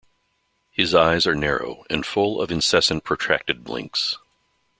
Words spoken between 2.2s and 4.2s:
of incessant, protracted blinks.